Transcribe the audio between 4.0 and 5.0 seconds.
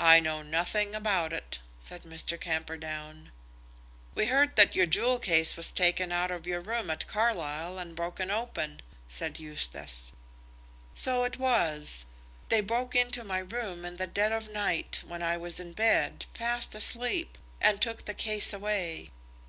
"We heard that your